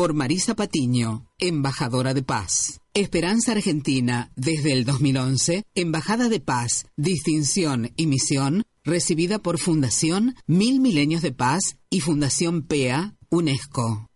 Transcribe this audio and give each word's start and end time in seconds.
por 0.00 0.14
Marisa 0.14 0.54
Patiño, 0.54 1.26
embajadora 1.38 2.14
de 2.14 2.22
paz. 2.22 2.80
Esperanza 2.94 3.52
Argentina, 3.52 4.32
desde 4.34 4.72
el 4.72 4.86
2011, 4.86 5.64
Embajada 5.74 6.30
de 6.30 6.40
Paz, 6.40 6.86
Distinción 6.96 7.90
y 7.96 8.06
Misión, 8.06 8.62
recibida 8.82 9.40
por 9.40 9.58
Fundación 9.58 10.36
Mil 10.46 10.80
Milenios 10.80 11.20
de 11.20 11.32
Paz 11.32 11.76
y 11.90 12.00
Fundación 12.00 12.62
PEA, 12.62 13.14
UNESCO. 13.28 14.06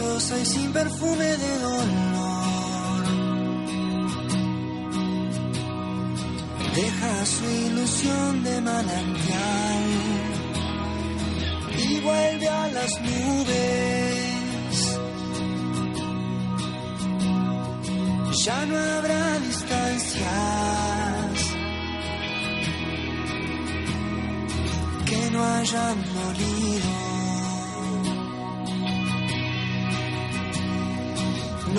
Silenciosa 0.00 0.38
y 0.38 0.46
sin 0.46 0.72
perfume 0.72 1.24
de 1.24 1.58
dolor. 1.58 1.86
Deja 6.74 7.26
su 7.26 7.44
ilusión 7.44 8.44
de 8.44 8.60
manantial 8.62 9.84
y 11.86 12.00
vuelve 12.00 12.48
a 12.48 12.68
las 12.68 13.00
nubes 13.02 14.20
ya 18.44 18.64
no 18.64 18.78
habrá 18.78 19.38
distancias 19.40 20.24
que 25.04 25.30
no 25.30 25.44
hayan 25.44 25.96
dolido. 26.14 26.89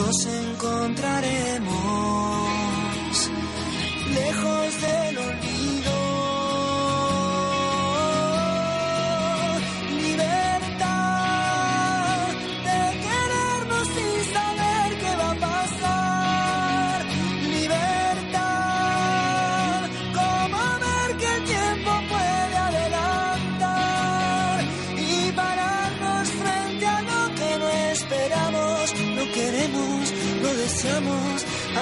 Nos 0.02 0.26
encontraremos 0.26 2.21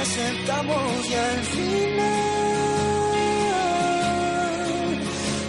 aceptamos 0.01 1.09
final 1.43 2.29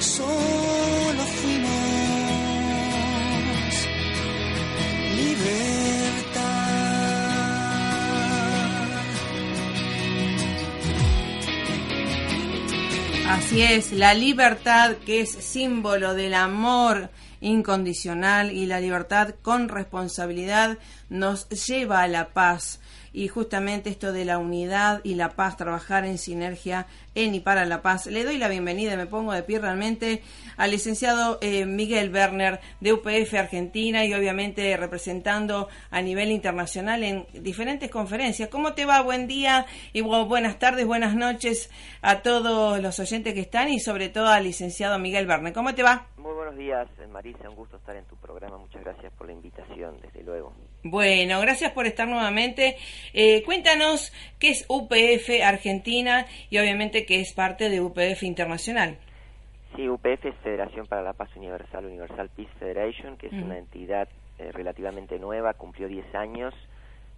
solo 0.01 1.23
libertad. 5.17 6.41
Así 13.29 13.63
es, 13.63 13.93
la 13.93 14.15
libertad 14.15 14.97
que 15.07 15.21
es 15.21 15.31
símbolo 15.31 16.15
del 16.15 16.35
amor 16.35 17.11
incondicional 17.41 18.51
y 18.51 18.67
la 18.67 18.81
libertad 18.81 19.35
con 19.43 19.69
responsabilidad 19.69 20.79
nos 21.11 21.49
lleva 21.49 22.03
a 22.03 22.09
la 22.09 22.31
paz 22.31 22.81
y 23.13 23.29
justamente 23.29 23.91
esto 23.91 24.13
de 24.13 24.25
la 24.25 24.39
unidad 24.39 25.01
y 25.03 25.15
la 25.15 25.31
paz, 25.31 25.57
trabajar 25.57 26.05
en 26.05 26.19
sinergia 26.19 26.87
en 27.15 27.35
y 27.35 27.41
para 27.41 27.65
la 27.65 27.83
paz. 27.83 28.07
Le 28.07 28.25
doy 28.25 28.39
la 28.39 28.49
bienvenida, 28.49 28.97
me 28.97 29.07
pongo 29.07 29.33
de 29.33 29.43
pie 29.43 29.59
realmente 29.59 30.23
al 30.57 30.71
licenciado 30.71 31.39
eh, 31.41 31.67
Miguel 31.67 32.13
Werner 32.13 32.61
de 32.81 32.93
UPF 32.93 33.35
Argentina 33.35 34.05
y 34.05 34.15
obviamente 34.15 34.77
representando 34.77 35.69
a 35.91 36.03
nivel 36.03 36.31
internacional 36.31 37.03
en 37.03 37.27
diferentes 37.33 37.91
conferencias. 37.91 38.49
¿Cómo 38.49 38.75
te 38.75 38.87
va? 38.87 39.03
Buen 39.03 39.27
día 39.27 39.67
y 39.93 40.03
buenas 40.03 40.59
tardes, 40.59 40.87
buenas 40.87 41.15
noches 41.15 41.71
a 42.03 42.23
todos 42.23 42.81
los 42.81 43.01
oyentes 43.01 43.35
que 43.35 43.41
están 43.41 43.71
y 43.71 43.81
sobre 43.81 44.09
todo 44.09 44.29
al 44.29 44.45
licenciado 44.45 44.99
Miguel 44.99 45.27
Werner. 45.27 45.53
¿Cómo 45.53 45.75
te 45.75 45.83
va? 45.83 46.07
Muy 46.17 46.33
buenos 46.33 46.57
días, 46.57 46.89
Marisa, 47.11 47.49
un 47.49 47.57
gusto 47.57 47.77
estar 47.77 47.97
en 47.97 48.05
tu 48.05 48.17
programa. 48.17 48.57
Muchas 48.57 48.83
gracias 48.85 49.13
por 49.15 49.27
la 49.27 49.33
invitación, 49.33 49.97
desde 50.01 50.23
luego. 50.23 50.55
Bueno, 50.83 51.41
gracias 51.41 51.73
por 51.73 51.87
estar 51.87 52.09
nuevamente. 52.09 52.77
Eh, 53.13 53.43
cuéntanos 53.45 54.13
qué 54.39 54.49
es 54.49 54.65
UPF 54.69 55.43
Argentina 55.45 56.25
y 56.49 56.59
obviamente 56.59 57.05
que 57.05 57.21
es 57.21 57.35
parte 57.35 57.69
de 57.69 57.83
UPF 57.83 58.23
Internacional. 58.23 58.97
Sí, 59.77 59.89
UPF 59.89 60.25
es 60.25 60.35
Federación 60.43 60.87
para 60.87 61.03
la 61.03 61.13
Paz 61.13 61.29
Universal, 61.37 61.85
Universal 61.85 62.31
Peace 62.35 62.51
Federation, 62.59 63.19
que 63.19 63.27
es 63.27 63.33
una 63.35 63.59
entidad 63.59 64.09
eh, 64.39 64.51
relativamente 64.53 65.19
nueva, 65.19 65.53
cumplió 65.53 65.87
10 65.87 66.15
años, 66.15 66.55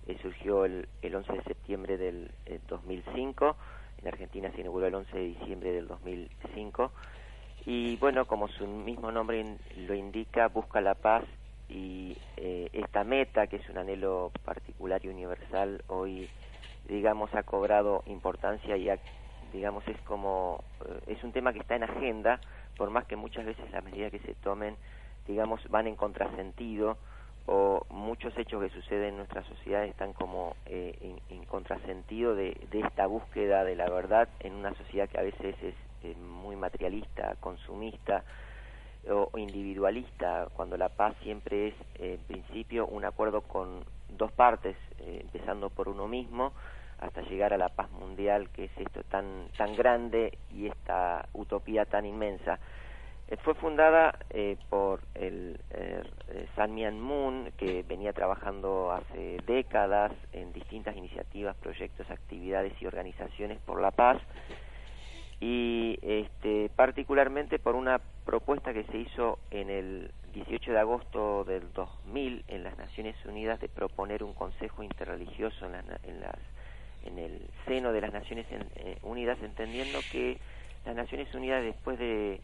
eh, 0.08 0.18
surgió 0.20 0.64
el, 0.64 0.86
11 1.02 1.32
de 1.32 1.42
septiembre 1.44 1.96
del 1.96 2.30
2005, 2.68 3.56
en 4.02 4.08
Argentina 4.08 4.50
se 4.52 4.60
inauguró 4.60 4.88
el 4.88 4.94
11 4.96 5.16
de 5.16 5.24
diciembre 5.24 5.72
del 5.72 5.86
2005, 5.86 6.90
y 7.64 7.96
bueno, 7.96 8.26
como 8.26 8.48
su 8.48 8.66
mismo 8.66 9.12
nombre 9.12 9.56
lo 9.76 9.94
indica, 9.94 10.48
busca 10.48 10.80
la 10.80 10.94
paz 10.94 11.24
y 11.72 12.16
eh, 12.36 12.68
esta 12.72 13.02
meta, 13.02 13.46
que 13.46 13.56
es 13.56 13.68
un 13.70 13.78
anhelo 13.78 14.30
particular 14.44 15.02
y 15.04 15.08
universal, 15.08 15.82
hoy, 15.88 16.28
digamos, 16.86 17.34
ha 17.34 17.44
cobrado 17.44 18.02
importancia 18.06 18.76
y, 18.76 18.90
digamos, 19.52 19.86
es 19.88 19.98
como, 20.02 20.62
eh, 20.84 21.14
es 21.14 21.24
un 21.24 21.32
tema 21.32 21.52
que 21.52 21.60
está 21.60 21.74
en 21.76 21.84
agenda, 21.84 22.40
por 22.76 22.90
más 22.90 23.06
que 23.06 23.16
muchas 23.16 23.46
veces 23.46 23.70
las 23.70 23.82
medidas 23.82 24.10
que 24.10 24.18
se 24.18 24.34
tomen, 24.34 24.76
digamos, 25.26 25.66
van 25.70 25.86
en 25.86 25.96
contrasentido 25.96 26.98
o 27.46 27.84
muchos 27.88 28.36
hechos 28.36 28.62
que 28.62 28.68
suceden 28.68 29.08
en 29.08 29.16
nuestra 29.16 29.42
sociedad 29.44 29.84
están 29.84 30.12
como 30.12 30.54
eh, 30.66 31.16
en, 31.28 31.44
contrasentido 31.46 32.34
de, 32.34 32.56
de, 32.70 32.80
esta 32.80 33.06
búsqueda 33.06 33.64
de 33.64 33.74
la 33.74 33.90
verdad 33.90 34.28
en 34.40 34.54
una 34.54 34.72
sociedad 34.74 35.08
que 35.08 35.18
a 35.18 35.22
veces 35.22 35.56
es 36.02 36.16
muy 36.18 36.54
materialista, 36.54 37.34
consumista, 37.40 38.24
o, 39.10 39.30
individualista, 39.38 40.48
cuando 40.54 40.76
la 40.76 40.88
paz 40.88 41.14
siempre 41.22 41.68
es, 41.68 41.74
en 41.98 42.18
principio, 42.20 42.86
un 42.86 43.04
acuerdo 43.04 43.42
con 43.42 43.84
dos 44.08 44.32
partes, 44.32 44.76
eh, 44.98 45.18
empezando 45.22 45.70
por 45.70 45.88
uno 45.88 46.06
mismo, 46.08 46.52
hasta 46.98 47.22
llegar 47.22 47.52
a 47.52 47.58
la 47.58 47.68
paz 47.68 47.90
mundial, 47.90 48.48
que 48.50 48.64
es 48.64 48.70
esto 48.76 49.02
tan, 49.04 49.48
tan 49.56 49.74
grande 49.74 50.38
y 50.52 50.68
esta 50.68 51.28
utopía 51.32 51.84
tan 51.84 52.06
inmensa. 52.06 52.60
Eh, 53.28 53.36
fue 53.42 53.54
fundada 53.54 54.18
eh, 54.30 54.56
por 54.68 55.00
el 55.14 55.58
San 56.54 56.74
Mian 56.74 57.00
Moon, 57.00 57.50
que 57.56 57.82
venía 57.82 58.12
trabajando 58.12 58.92
hace 58.92 59.38
décadas 59.46 60.12
en 60.32 60.52
distintas 60.52 60.96
iniciativas, 60.96 61.56
proyectos, 61.56 62.08
actividades 62.10 62.72
y 62.80 62.86
organizaciones 62.86 63.58
por 63.60 63.80
la 63.80 63.90
paz, 63.90 64.18
y 65.42 65.98
este, 66.02 66.70
particularmente 66.76 67.58
por 67.58 67.74
una 67.74 68.00
propuesta 68.24 68.72
que 68.72 68.84
se 68.84 68.96
hizo 68.96 69.40
en 69.50 69.70
el 69.70 70.12
18 70.34 70.70
de 70.70 70.78
agosto 70.78 71.42
del 71.42 71.72
2000 71.72 72.44
en 72.46 72.62
las 72.62 72.78
Naciones 72.78 73.16
Unidas 73.24 73.60
de 73.60 73.68
proponer 73.68 74.22
un 74.22 74.34
consejo 74.34 74.84
interreligioso 74.84 75.66
en, 75.66 75.74
en, 76.04 76.20
las, 76.20 76.38
en 77.04 77.18
el 77.18 77.40
seno 77.66 77.92
de 77.92 78.00
las 78.00 78.12
Naciones 78.12 78.46
eh, 78.52 78.98
Unidas, 79.02 79.36
entendiendo 79.42 79.98
que 80.12 80.38
las 80.86 80.94
Naciones 80.94 81.34
Unidas 81.34 81.64
después 81.64 81.98
de 81.98 82.40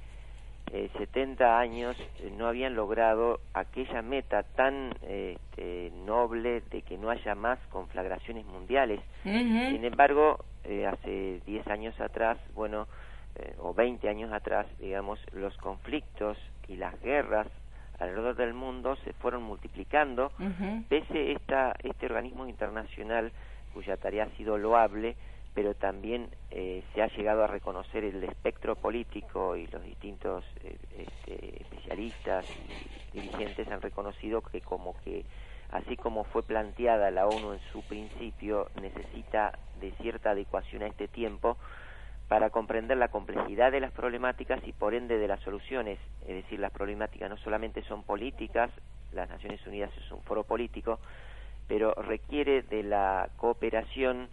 70 0.99 1.45
eh, 1.45 1.49
años 1.49 1.97
eh, 2.19 2.33
no 2.37 2.49
habían 2.49 2.75
logrado 2.75 3.39
aquella 3.55 4.03
meta 4.03 4.43
tan 4.43 4.93
este, 5.03 5.93
noble 6.05 6.63
de 6.73 6.83
que 6.83 6.99
no 6.99 7.11
haya 7.11 7.37
más 7.37 7.61
conflagraciones 7.71 8.45
mundiales. 8.45 8.99
Sin 9.23 9.85
embargo, 9.85 10.45
eh, 10.69 10.87
hace 10.87 11.41
10 11.47 11.67
años 11.69 12.01
atrás, 12.01 12.39
bueno, 12.55 12.87
o 13.59 13.73
20 13.73 14.09
años 14.09 14.33
atrás, 14.33 14.67
digamos, 14.81 15.21
los 15.33 15.57
conflictos 15.59 16.37
y 16.67 16.75
las 16.75 17.01
guerras 17.01 17.47
alrededor 17.99 18.37
del 18.37 18.55
mundo 18.55 18.97
se 19.05 19.13
fueron 19.13 19.43
multiplicando, 19.43 20.33
pese 20.89 21.33
esta, 21.33 21.75
este 21.83 22.07
organismo 22.07 22.47
internacional 22.47 23.33
cuya 23.75 23.97
tarea 23.97 24.25
ha 24.25 24.37
sido 24.37 24.57
loable, 24.57 25.17
pero 25.55 25.75
también 25.75 26.29
eh, 26.51 26.83
se 26.95 27.03
ha 27.03 27.09
llegado 27.09 27.43
a 27.43 27.49
reconocer 27.49 28.05
el 28.05 28.23
espectro 28.23 28.77
político 28.77 29.57
y 29.57 29.67
los 29.67 29.83
distintos 29.83 30.45
eh, 30.63 30.77
este, 30.97 31.63
especialistas 31.63 32.47
y 33.13 33.21
dirigentes 33.21 33.69
han 33.69 33.81
reconocido 33.81 34.41
que 34.41 34.61
como 34.61 34.95
que 35.03 35.25
así 35.71 35.97
como 35.97 36.25
fue 36.25 36.43
planteada 36.43 37.11
la 37.11 37.27
ONU 37.27 37.53
en 37.53 37.61
su 37.73 37.83
principio 37.83 38.71
necesita 38.81 39.59
de 39.81 39.93
cierta 40.01 40.31
adecuación 40.31 40.83
a 40.83 40.87
este 40.87 41.09
tiempo 41.09 41.57
para 42.29 42.51
comprender 42.51 42.99
la 42.99 43.09
complejidad 43.09 43.73
de 43.73 43.81
las 43.81 43.93
problemáticas 43.93 44.61
y 44.67 44.73
por 44.73 44.95
ende 44.95 45.19
de 45.19 45.29
las 45.29 45.41
soluciones, 45.41 45.99
es 46.23 46.43
decir, 46.43 46.61
las 46.61 46.73
problemáticas 46.73 47.31
no 47.31 47.39
solamente 47.39 47.83
son 47.85 48.03
políticas, 48.03 48.71
las 49.13 49.31
Naciones 49.31 49.67
Unidas 49.67 49.91
es 49.97 50.13
un 50.13 50.23
foro 50.23 50.45
político, 50.45 51.01
pero 51.67 51.95
requiere 51.95 52.63
de 52.63 52.83
la 52.83 53.31
cooperación 53.37 54.29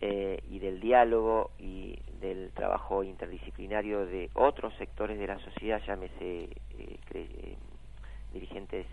eh, 0.00 0.42
y 0.48 0.58
del 0.58 0.80
diálogo 0.80 1.50
y 1.58 1.98
del 2.20 2.50
trabajo 2.52 3.04
interdisciplinario 3.04 4.06
de 4.06 4.30
otros 4.34 4.74
sectores 4.78 5.18
de 5.18 5.26
la 5.26 5.38
sociedad, 5.38 5.80
llámese 5.86 6.48
eh, 6.78 6.98
eh, 7.14 7.56
dirigentes 8.32 8.86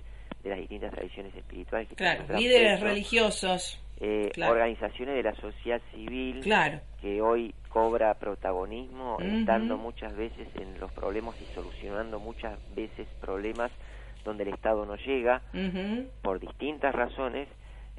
de 0.47 0.55
las 0.55 0.59
distintas 0.59 0.91
tradiciones 0.91 1.35
espirituales. 1.35 1.87
claro, 1.95 2.23
líderes 2.37 2.79
religiosos. 2.79 3.81
Organizaciones 3.99 5.15
de 5.15 5.23
la 5.23 5.33
sociedad 5.35 5.81
civil 5.91 6.43
que 7.01 7.19
hoy 7.19 7.53
cobra 7.69 8.13
protagonismo, 8.13 9.17
estando 9.19 9.77
muchas 9.77 10.15
veces 10.15 10.47
en 10.55 10.79
los 10.79 10.91
problemas 10.91 11.35
y 11.41 11.45
solucionando 11.55 12.19
muchas 12.19 12.57
veces 12.75 13.07
problemas 13.19 13.71
donde 14.23 14.43
el 14.43 14.49
Estado 14.53 14.85
no 14.85 14.95
llega 14.97 15.41
por 16.21 16.39
distintas 16.39 16.93
razones 16.93 17.47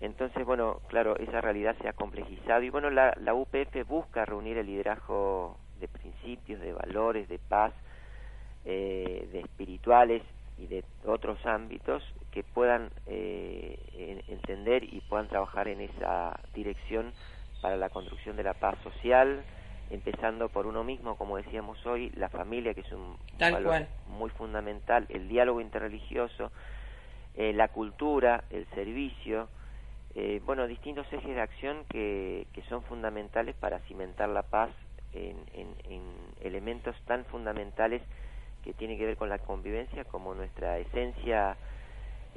entonces, 0.00 0.46
bueno, 0.46 0.80
claro, 0.88 1.16
esa 1.16 1.40
realidad 1.40 1.76
se 1.82 1.88
ha 1.88 1.92
complejizado 1.92 2.62
y 2.62 2.70
bueno, 2.70 2.88
la, 2.90 3.16
la 3.20 3.34
UPF 3.34 3.86
busca 3.88 4.24
reunir 4.24 4.56
el 4.56 4.66
liderazgo 4.66 5.58
de 5.80 5.88
principios, 5.88 6.60
de 6.60 6.72
valores, 6.72 7.28
de 7.28 7.38
paz, 7.38 7.72
eh, 8.64 9.28
de 9.32 9.40
espirituales 9.40 10.22
y 10.56 10.66
de 10.66 10.84
otros 11.04 11.44
ámbitos 11.44 12.02
que 12.30 12.42
puedan 12.42 12.90
eh, 13.06 14.22
entender 14.28 14.84
y 14.84 15.00
puedan 15.00 15.28
trabajar 15.28 15.68
en 15.68 15.80
esa 15.80 16.38
dirección 16.54 17.12
para 17.60 17.76
la 17.76 17.88
construcción 17.88 18.36
de 18.36 18.44
la 18.44 18.54
paz 18.54 18.78
social, 18.82 19.44
empezando 19.90 20.48
por 20.48 20.66
uno 20.66 20.84
mismo, 20.84 21.16
como 21.16 21.36
decíamos 21.36 21.84
hoy, 21.86 22.10
la 22.10 22.28
familia, 22.28 22.74
que 22.74 22.82
es 22.82 22.92
un 22.92 23.16
valor 23.38 23.86
muy 24.06 24.30
fundamental, 24.30 25.06
el 25.08 25.28
diálogo 25.28 25.60
interreligioso, 25.60 26.52
eh, 27.34 27.52
la 27.52 27.68
cultura, 27.68 28.44
el 28.50 28.66
servicio, 28.70 29.48
eh, 30.14 30.40
bueno, 30.44 30.66
distintos 30.66 31.06
ejes 31.12 31.34
de 31.34 31.40
acción 31.40 31.84
que, 31.88 32.46
que 32.52 32.62
son 32.62 32.82
fundamentales 32.82 33.54
para 33.56 33.78
cimentar 33.80 34.28
la 34.28 34.42
paz 34.42 34.70
en, 35.12 35.36
en, 35.54 35.74
en 35.84 36.02
elementos 36.40 36.96
tan 37.06 37.24
fundamentales 37.26 38.02
que 38.64 38.74
tienen 38.74 38.98
que 38.98 39.06
ver 39.06 39.16
con 39.16 39.28
la 39.28 39.38
convivencia 39.38 40.04
como 40.04 40.34
nuestra 40.34 40.78
esencia 40.78 41.56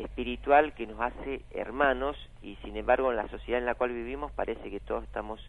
espiritual 0.04 0.74
que 0.74 0.88
nos 0.88 1.00
hace 1.00 1.42
hermanos 1.52 2.18
y 2.42 2.56
sin 2.58 2.78
embargo 2.78 3.12
en 3.12 3.18
la 3.18 3.28
sociedad 3.30 3.60
en 3.60 3.66
la 3.66 3.76
cual 3.76 3.92
vivimos 3.92 4.32
parece 4.32 4.70
que 4.70 4.80
todos 4.80 5.04
estamos 5.04 5.40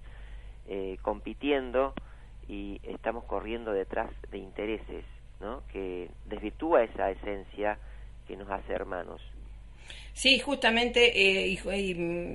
eh, 0.68 0.96
compitiendo 1.02 1.94
y 2.48 2.80
estamos 2.84 3.24
corriendo 3.24 3.72
detrás 3.72 4.10
de 4.30 4.38
intereses, 4.38 5.04
¿no? 5.40 5.62
Que 5.72 6.10
desvirtúa 6.26 6.84
esa 6.84 7.10
esencia 7.10 7.78
que 8.26 8.36
nos 8.36 8.50
hace 8.50 8.72
hermanos. 8.72 9.20
Sí, 10.14 10.38
justamente, 10.38 11.50
eh, 11.52 11.58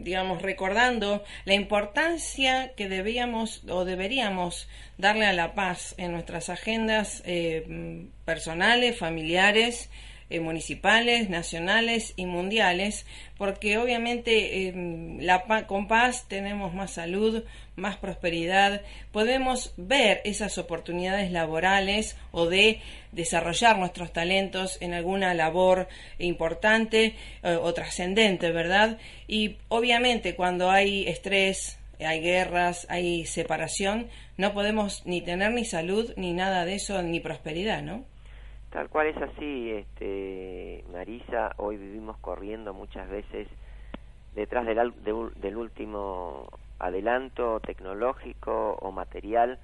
digamos, 0.04 0.42
recordando 0.42 1.24
la 1.46 1.54
importancia 1.54 2.74
que 2.76 2.90
debíamos 2.90 3.64
o 3.70 3.86
deberíamos 3.86 4.68
darle 4.98 5.28
a 5.28 5.34
la 5.34 5.54
paz 5.54 5.94
en 5.98 6.12
nuestras 6.12 6.50
agendas 6.50 7.22
eh, 7.26 8.08
personales, 8.26 8.98
familiares, 8.98 9.92
eh, 10.30 10.42
municipales, 10.42 11.30
nacionales 11.30 12.14
y 12.18 12.26
mundiales, 12.26 13.06
porque 13.38 13.78
obviamente 13.78 14.68
eh, 14.68 14.74
la, 15.22 15.66
con 15.68 15.88
paz 15.88 16.26
tenemos 16.28 16.74
más 16.74 16.92
salud, 16.92 17.44
más 17.78 17.96
prosperidad, 17.96 18.82
podemos 19.14 19.74
ver 19.78 20.22
esas 20.26 20.58
oportunidades 20.58 21.32
laborales 21.32 22.18
o 22.32 22.48
de 22.48 22.82
desarrollar 23.14 23.80
nuestros 23.80 24.12
talentos 24.12 24.78
en 24.82 24.94
alguna 24.94 25.34
labor 25.34 25.88
importante 26.20 27.16
eh, 27.44 27.58
o 27.62 27.74
trascendente, 27.74 28.52
¿verdad? 28.52 28.98
Y 29.28 29.58
obviamente 29.70 30.36
cuando 30.36 30.70
hay 30.70 31.08
estrés, 31.08 31.78
hay 32.00 32.20
guerras, 32.20 32.86
hay 32.90 33.26
separación, 33.26 34.10
no 34.36 34.54
podemos 34.54 35.06
ni 35.06 35.22
tener 35.22 35.52
ni 35.52 35.64
salud, 35.64 36.14
ni 36.18 36.34
nada 36.34 36.66
de 36.66 36.76
eso, 36.76 37.02
ni 37.02 37.20
prosperidad, 37.20 37.82
¿no? 37.82 38.04
Tal 38.70 38.90
cual 38.90 39.08
es 39.08 39.18
así, 39.18 39.72
este, 39.72 40.84
Marisa, 40.92 41.54
hoy 41.58 41.78
vivimos 41.78 42.18
corriendo 42.18 42.74
muchas 42.74 43.10
veces 43.10 43.48
detrás 44.36 44.66
del, 44.66 44.94
del 45.36 45.58
último 45.58 46.48
adelanto 46.78 47.62
tecnológico 47.62 48.78
o 48.82 48.92
material, 48.92 49.58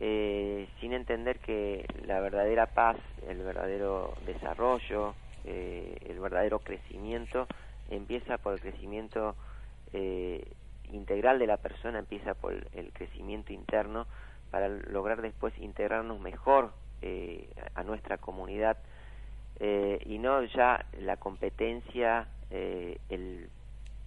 eh, 0.00 0.68
sin 0.80 0.92
entender 0.92 1.38
que 1.38 1.86
la 2.06 2.18
verdadera 2.18 2.66
paz, 2.66 2.96
el 3.28 3.38
verdadero 3.38 4.14
desarrollo, 4.26 5.14
eh, 5.44 5.96
el 6.08 6.18
verdadero 6.18 6.58
crecimiento 6.58 7.46
empieza 7.88 8.38
por 8.38 8.54
el 8.54 8.60
crecimiento 8.60 9.36
eh, 9.92 10.44
integral 10.90 11.38
de 11.38 11.46
la 11.46 11.58
persona, 11.58 12.00
empieza 12.00 12.34
por 12.34 12.52
el 12.52 12.92
crecimiento 12.92 13.52
interno 13.52 14.08
para 14.50 14.68
lograr 14.68 15.22
después 15.22 15.56
integrarnos 15.58 16.18
mejor 16.18 16.72
eh, 17.06 17.46
a 17.74 17.82
nuestra 17.82 18.16
comunidad 18.16 18.78
eh, 19.60 20.00
y 20.06 20.16
no 20.16 20.42
ya 20.44 20.86
la 21.00 21.18
competencia, 21.18 22.26
eh, 22.50 22.96
el, 23.10 23.50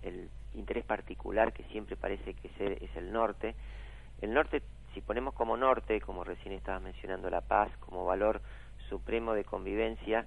el, 0.02 0.30
interés 0.56 0.84
particular 0.84 1.54
que 1.54 1.62
siempre 1.66 1.96
parece 1.96 2.34
que 2.34 2.50
es 2.58 2.96
el 2.96 3.14
norte. 3.14 3.54
El 4.20 4.34
norte, 4.34 4.64
si 4.96 5.02
ponemos 5.02 5.36
como 5.36 5.58
norte, 5.58 6.02
como 6.02 6.24
recién 6.24 6.56
estabas 6.56 6.82
mencionando 6.82 7.30
la 7.30 7.42
paz, 7.42 7.70
como 7.82 8.04
valor 8.04 8.42
supremo 8.90 9.36
de 9.36 9.44
convivencia, 9.44 10.26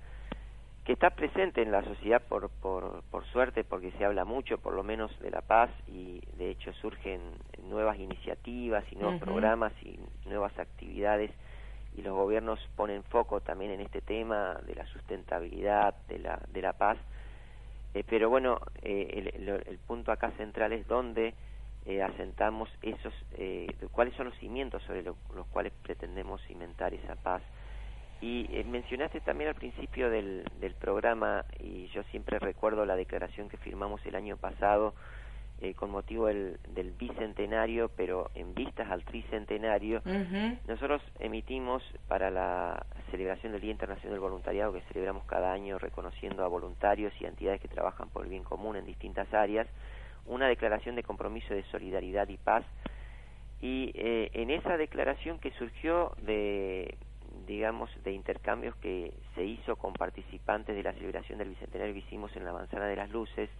que 0.84 0.92
está 0.92 1.10
presente 1.10 1.62
en 1.62 1.72
la 1.72 1.82
sociedad 1.82 2.22
por, 2.22 2.50
por, 2.50 3.02
por 3.10 3.26
suerte, 3.26 3.64
porque 3.64 3.90
se 3.98 4.04
habla 4.04 4.24
mucho, 4.24 4.58
por 4.58 4.74
lo 4.74 4.84
menos, 4.84 5.10
de 5.18 5.32
la 5.32 5.40
paz 5.40 5.70
y 5.88 6.22
de 6.38 6.50
hecho 6.50 6.72
surgen 6.74 7.20
nuevas 7.64 7.98
iniciativas 7.98 8.84
y 8.92 8.94
nuevos 8.94 9.20
programas 9.20 9.72
y 9.82 9.98
nuevas 10.28 10.56
actividades 10.56 11.32
y 11.96 12.02
los 12.02 12.14
gobiernos 12.14 12.60
ponen 12.76 13.02
foco 13.04 13.40
también 13.40 13.72
en 13.72 13.80
este 13.80 14.00
tema 14.00 14.60
de 14.66 14.74
la 14.74 14.86
sustentabilidad, 14.86 15.94
de 16.08 16.18
la, 16.18 16.40
de 16.52 16.62
la 16.62 16.72
paz. 16.72 16.98
Eh, 17.94 18.04
pero 18.08 18.30
bueno, 18.30 18.60
eh, 18.82 19.32
el, 19.34 19.78
punto 19.78 20.12
acá 20.12 20.30
central 20.36 20.72
es 20.72 20.86
dónde 20.86 21.34
eh, 21.86 22.02
asentamos 22.02 22.68
esos, 22.82 23.12
cuáles 23.90 24.14
son 24.14 24.26
los 24.26 24.38
cimientos 24.38 24.82
sobre 24.84 25.02
los 25.02 25.16
cuales 25.50 25.72
pretendemos 25.82 26.40
cimentar 26.46 26.94
esa 26.94 27.16
paz. 27.16 27.42
Y 28.22 28.48
mencionaste 28.66 29.20
también 29.22 29.48
al 29.48 29.54
principio 29.54 30.10
del, 30.10 30.44
del 30.60 30.74
programa, 30.74 31.46
y 31.58 31.86
yo 31.88 32.02
siempre 32.10 32.38
recuerdo 32.38 32.84
la 32.84 32.94
declaración 32.94 33.48
que 33.48 33.56
firmamos 33.56 34.04
el 34.04 34.14
año 34.14 34.36
pasado, 34.36 34.94
eh, 35.60 35.74
con 35.74 35.90
motivo 35.90 36.26
del, 36.26 36.58
bicentenario, 36.98 37.90
pero 37.96 38.30
en 38.34 38.54
vistas 38.54 38.90
al 38.90 39.04
tricentenario, 39.04 40.02
nosotros 40.66 41.02
emitimos 41.18 41.82
para 42.08 42.30
la 42.30 42.86
celebración 43.10 43.52
del 43.52 43.60
Día 43.60 43.72
Internacional 43.72 44.12
del 44.12 44.20
Voluntariado, 44.20 44.72
que 44.72 44.80
celebramos 44.82 45.24
cada 45.24 45.52
año 45.52 45.78
reconociendo 45.78 46.44
a 46.44 46.48
voluntarios 46.48 47.12
y 47.20 47.26
entidades 47.26 47.60
que 47.60 47.68
trabajan 47.68 48.08
por 48.08 48.24
el 48.24 48.30
bien 48.30 48.44
común 48.44 48.76
en 48.76 48.86
distintas 48.86 49.32
áreas, 49.34 49.66
una 50.26 50.48
declaración 50.48 50.96
de 50.96 51.02
compromiso 51.02 51.52
de 51.54 51.62
solidaridad 51.64 52.28
y 52.28 52.36
paz. 52.36 52.64
Y 53.60 53.92
eh, 53.94 54.30
en 54.32 54.50
esa 54.50 54.76
declaración 54.76 55.38
que 55.38 55.50
surgió 55.52 56.12
de 56.22 56.96
digamos, 57.46 57.90
de 58.04 58.12
intercambios 58.12 58.74
que 58.76 59.12
se 59.34 59.44
hizo 59.44 59.76
con 59.76 59.92
participantes 59.92 60.74
de 60.74 60.82
la 60.82 60.92
celebración 60.92 61.38
del 61.38 61.50
Bicentenario 61.50 61.94
que 61.94 62.00
hicimos 62.00 62.34
en 62.36 62.44
la 62.44 62.52
Manzana 62.52 62.86
de 62.86 62.96
las 62.96 63.10
Luces, 63.10 63.50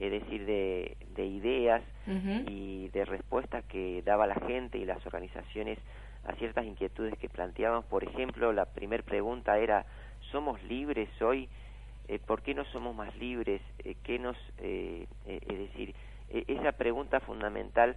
es 0.00 0.10
decir, 0.10 0.46
de, 0.46 0.96
de 1.14 1.26
ideas 1.26 1.82
y 2.48 2.88
de 2.88 3.04
respuestas 3.04 3.62
que 3.66 4.02
daba 4.02 4.26
la 4.26 4.34
gente 4.34 4.78
y 4.78 4.84
las 4.84 5.04
organizaciones 5.06 5.78
a 6.24 6.34
ciertas 6.34 6.64
inquietudes 6.64 7.16
que 7.18 7.28
planteaban. 7.28 7.82
Por 7.84 8.02
ejemplo, 8.02 8.52
la 8.52 8.64
primera 8.64 9.02
pregunta 9.02 9.58
era, 9.58 9.84
¿somos 10.32 10.60
libres 10.64 11.08
hoy? 11.22 11.48
Eh, 12.08 12.18
¿Por 12.18 12.42
qué 12.42 12.54
no 12.54 12.64
somos 12.66 12.94
más 12.96 13.14
libres? 13.16 13.60
Eh, 13.84 13.94
¿Qué 14.02 14.18
nos, 14.18 14.36
eh, 14.58 15.06
es 15.26 15.58
decir, 15.58 15.94
e, 16.30 16.44
esa 16.48 16.72
pregunta 16.72 17.20
fundamental 17.20 17.96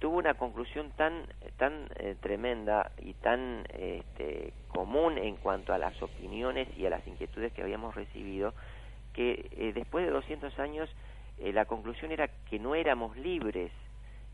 tuvo 0.00 0.18
una 0.18 0.34
conclusión 0.34 0.90
tan, 0.96 1.22
tan 1.56 1.88
tremenda 2.20 2.92
y 2.98 3.14
tan 3.14 3.64
este, 3.72 4.52
común 4.66 5.16
en 5.16 5.36
cuanto 5.36 5.72
a 5.72 5.78
las 5.78 6.02
opiniones 6.02 6.68
y 6.76 6.84
a 6.84 6.90
las 6.90 7.06
inquietudes 7.06 7.54
que 7.54 7.62
habíamos 7.62 7.94
recibido, 7.94 8.52
que 9.14 9.72
después 9.74 10.04
de 10.04 10.10
200 10.10 10.58
años 10.58 10.90
eh, 11.40 11.52
la 11.52 11.64
conclusión 11.64 12.12
era 12.12 12.28
que 12.48 12.58
no 12.58 12.74
éramos 12.74 13.16
libres, 13.16 13.70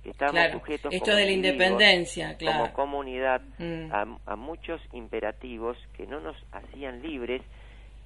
que 0.02 0.11
estábamos 0.11 0.52
sujetos 0.52 0.92
esto 0.92 1.14
de 1.14 1.25
la 1.25 1.30
independencia, 1.30 2.37
como 2.38 2.73
comunidad 2.73 3.40
mm. 3.58 3.90
a, 4.26 4.37
muchos 4.37 4.80
imperativos 4.92 5.78
que 5.96 6.06
no 6.06 6.20
nos 6.20 6.37
hacían 6.52 7.02
libres 7.02 7.42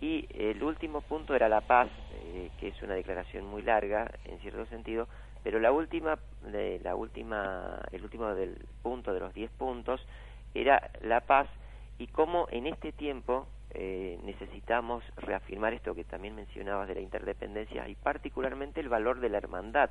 y 0.01 0.29
el 0.35 0.63
último 0.63 1.01
punto 1.01 1.35
era 1.35 1.49
la 1.49 1.61
paz, 1.61 1.89
eh, 2.25 2.51
que 2.61 2.69
es 2.69 2.83
una 2.83 2.95
declaración 2.95 3.47
muy 3.47 3.63
larga 3.63 4.11
en 4.25 4.39
cierto 4.39 4.65
sentido, 4.67 5.09
pero 5.43 5.59
la 5.59 5.73
última, 5.73 6.19
de, 6.43 6.81
la 6.85 6.95
última, 6.95 7.83
el 7.91 8.05
último 8.05 8.33
del 8.35 8.57
punto 8.83 9.13
de 9.13 9.21
los 9.21 9.35
diez 9.35 9.51
puntos 9.51 10.01
era 10.55 10.91
la 11.03 11.21
paz 11.21 11.49
y 11.99 12.07
cómo 12.07 12.47
en 12.51 12.67
este 12.67 12.93
tiempo 12.93 13.49
eh, 13.75 14.19
necesitamos 14.25 15.05
reafirmar 15.17 15.75
esto 15.75 15.95
que 15.95 16.05
también 16.05 16.35
mencionabas 16.35 16.89
de 16.89 16.95
la 16.95 17.01
interdependencia 17.01 17.89
y 17.89 17.95
particularmente 17.95 18.81
el 18.81 18.89
valor 18.89 19.21
de 19.21 19.29
la 19.29 19.39
hermandad. 19.39 19.91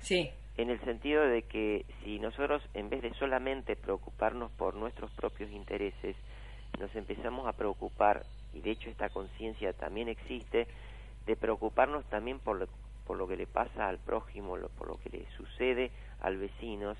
Sí. 0.00 0.30
En 0.56 0.70
el 0.70 0.80
sentido 0.80 1.22
de 1.22 1.42
que 1.42 1.86
si 2.02 2.18
nosotros, 2.18 2.62
en 2.74 2.90
vez 2.90 3.02
de 3.02 3.14
solamente 3.14 3.76
preocuparnos 3.76 4.50
por 4.52 4.74
nuestros 4.74 5.10
propios 5.12 5.50
intereses, 5.50 6.16
nos 6.78 6.94
empezamos 6.94 7.46
a 7.46 7.52
preocupar, 7.52 8.24
y 8.52 8.60
de 8.60 8.72
hecho 8.72 8.90
esta 8.90 9.08
conciencia 9.08 9.72
también 9.72 10.08
existe, 10.08 10.66
de 11.26 11.36
preocuparnos 11.36 12.04
también 12.06 12.38
por 12.40 12.58
lo, 12.58 12.68
por 13.06 13.16
lo 13.16 13.28
que 13.28 13.36
le 13.36 13.46
pasa 13.46 13.88
al 13.88 13.98
prójimo, 13.98 14.56
por 14.76 14.88
lo 14.88 14.98
que 14.98 15.10
le 15.10 15.26
sucede 15.36 15.90
al 16.20 16.36
vecino, 16.36 16.94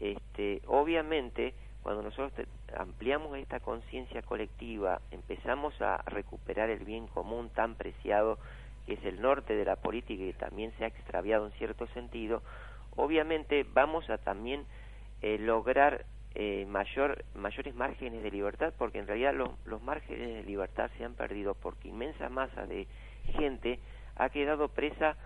este, 0.00 0.62
obviamente 0.66 1.54
cuando 1.86 2.02
nosotros 2.02 2.48
ampliamos 2.76 3.38
esta 3.38 3.60
conciencia 3.60 4.20
colectiva, 4.22 5.00
empezamos 5.12 5.80
a 5.80 5.98
recuperar 6.06 6.68
el 6.68 6.84
bien 6.84 7.06
común 7.06 7.48
tan 7.50 7.76
preciado 7.76 8.40
que 8.86 8.94
es 8.94 9.04
el 9.04 9.20
norte 9.20 9.54
de 9.54 9.64
la 9.64 9.76
política 9.76 10.20
y 10.20 10.32
que 10.32 10.36
también 10.36 10.72
se 10.78 10.82
ha 10.82 10.88
extraviado 10.88 11.46
en 11.46 11.52
cierto 11.52 11.86
sentido, 11.94 12.42
obviamente 12.96 13.64
vamos 13.72 14.10
a 14.10 14.18
también 14.18 14.64
eh, 15.22 15.38
lograr 15.38 16.06
eh, 16.34 16.66
mayor, 16.66 17.24
mayores 17.36 17.72
márgenes 17.76 18.20
de 18.24 18.32
libertad, 18.32 18.74
porque 18.76 18.98
en 18.98 19.06
realidad 19.06 19.34
los, 19.34 19.50
los 19.64 19.80
márgenes 19.80 20.34
de 20.34 20.42
libertad 20.42 20.90
se 20.98 21.04
han 21.04 21.14
perdido 21.14 21.54
porque 21.54 21.86
inmensa 21.86 22.28
masa 22.28 22.66
de 22.66 22.88
gente 23.38 23.78
ha 24.16 24.28
quedado 24.30 24.70
presa 24.70 25.16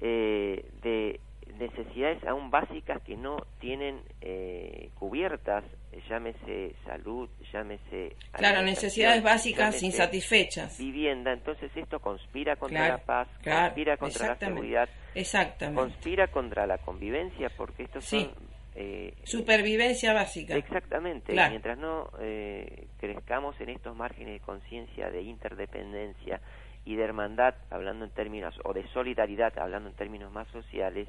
eh, 0.00 0.64
de 0.80 1.18
necesidades 1.62 2.24
aún 2.26 2.50
básicas 2.50 3.00
que 3.02 3.16
no 3.16 3.36
tienen 3.60 4.00
eh, 4.20 4.90
cubiertas, 4.98 5.64
llámese 6.08 6.74
salud, 6.84 7.28
llámese... 7.52 8.16
Claro, 8.32 8.62
necesidades 8.62 9.22
básicas 9.22 9.82
insatisfechas. 9.82 10.78
Vivienda, 10.78 11.32
entonces 11.32 11.70
esto 11.76 12.00
conspira 12.00 12.56
contra 12.56 12.88
la 12.88 12.98
paz, 12.98 13.28
conspira 13.42 13.96
contra 13.96 14.28
la 14.28 14.36
seguridad, 14.36 14.88
exactamente. 15.14 15.80
conspira 15.80 16.26
contra 16.28 16.66
la 16.66 16.78
convivencia, 16.78 17.50
porque 17.56 17.84
estos 17.84 18.04
son... 18.04 18.30
Eh, 18.74 19.14
Supervivencia 19.24 20.14
básica. 20.14 20.56
Exactamente, 20.56 21.34
mientras 21.34 21.78
no 21.78 22.10
eh, 22.20 22.86
crezcamos 22.98 23.60
en 23.60 23.68
estos 23.68 23.94
márgenes 23.94 24.34
de 24.34 24.40
conciencia 24.40 25.10
de 25.10 25.22
interdependencia 25.22 26.40
y 26.84 26.96
de 26.96 27.04
hermandad, 27.04 27.54
hablando 27.70 28.06
en 28.06 28.10
términos, 28.10 28.58
o 28.64 28.72
de 28.72 28.86
solidaridad, 28.88 29.56
hablando 29.58 29.90
en 29.90 29.94
términos 29.94 30.32
más 30.32 30.48
sociales, 30.48 31.06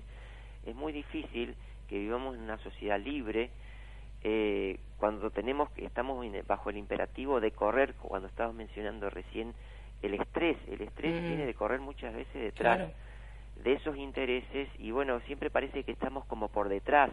es 0.66 0.76
muy 0.76 0.92
difícil 0.94 1.56
que 1.88 2.00
vivamos 2.00 2.36
en 2.36 2.42
una 2.42 2.58
sociedad 2.60 3.00
libre 3.00 3.50
eh, 4.24 4.78
cuando 4.98 5.32
tenemos 5.32 5.70
que 5.72 5.86
estamos 5.86 6.26
bajo 6.48 6.70
el 6.70 6.78
imperativo 6.78 7.42
de 7.42 7.52
correr, 7.52 7.94
cuando 7.96 8.30
estabas 8.30 8.56
mencionando 8.56 9.10
recién 9.10 9.54
el 10.02 10.14
estrés, 10.14 10.58
el 10.72 10.82
estrés 10.82 11.22
mm. 11.22 11.28
tiene 11.28 11.46
de 11.46 11.54
correr 11.54 11.82
muchas 11.82 12.14
veces 12.14 12.34
detrás 12.34 12.90
de 13.64 13.74
esos 13.74 13.98
intereses 13.98 14.70
y 14.80 14.92
bueno, 14.92 15.20
siempre 15.22 15.50
parece 15.50 15.84
que 15.84 15.92
estamos 15.92 16.26
como 16.26 16.48
por 16.48 16.70
detrás 16.70 17.10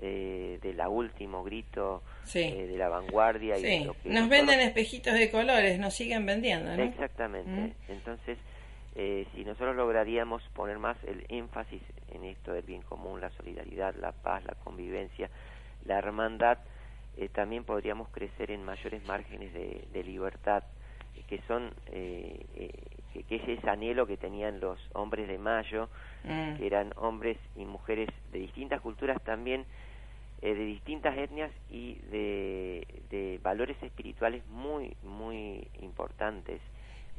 eh, 0.00 0.60
de 0.62 0.74
la 0.74 0.88
último 0.88 1.42
grito 1.42 2.02
eh, 2.34 2.66
de 2.68 2.78
la 2.78 2.88
vanguardia 2.88 3.58
y 3.58 3.84
lo 3.84 3.94
que 3.94 4.08
nos 4.08 4.28
venden 4.28 4.60
espejitos 4.60 5.14
de 5.14 5.30
colores, 5.30 5.78
nos 5.80 5.94
siguen 5.94 6.24
vendiendo, 6.24 6.76
¿no? 6.76 6.82
Exactamente. 6.84 7.50
Mm. 7.50 7.90
Entonces, 7.92 8.38
eh, 9.00 9.28
si 9.32 9.44
nosotros 9.44 9.76
lograríamos 9.76 10.42
poner 10.54 10.80
más 10.80 10.96
el 11.04 11.24
énfasis 11.28 11.80
en 12.08 12.24
esto 12.24 12.52
del 12.52 12.64
bien 12.64 12.82
común, 12.82 13.20
la 13.20 13.30
solidaridad, 13.30 13.94
la 13.94 14.10
paz, 14.10 14.44
la 14.44 14.56
convivencia, 14.56 15.30
la 15.84 15.98
hermandad, 15.98 16.58
eh, 17.16 17.28
también 17.28 17.62
podríamos 17.62 18.08
crecer 18.08 18.50
en 18.50 18.64
mayores 18.64 19.06
márgenes 19.06 19.54
de, 19.54 20.02
libertad, 20.02 20.64
que 21.28 21.40
son 21.46 21.72
eh, 21.92 22.44
que, 23.12 23.22
que, 23.22 23.36
es 23.36 23.48
ese 23.60 23.70
anhelo 23.70 24.04
que 24.04 24.16
tenían 24.16 24.58
los 24.58 24.80
hombres 24.94 25.28
de 25.28 25.38
Mayo, 25.38 25.88
mm. 26.24 26.56
que 26.56 26.66
eran 26.66 26.92
hombres 26.96 27.38
y 27.54 27.64
mujeres 27.66 28.08
de 28.32 28.40
distintas 28.40 28.80
culturas 28.80 29.22
también, 29.22 29.64
de 30.42 30.54
distintas 30.54 31.16
etnias 31.16 31.52
y 31.70 32.00
de, 32.10 32.84
de 33.10 33.38
valores 33.44 33.80
espirituales 33.80 34.44
muy, 34.48 34.96
muy 35.04 35.68
importantes 35.82 36.60